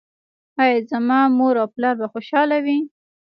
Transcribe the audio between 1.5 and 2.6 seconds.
او پلار به خوشحاله